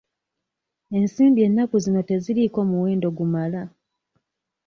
[0.97, 3.61] Ensimbi ennaku zino teziriiko muwendo gumala.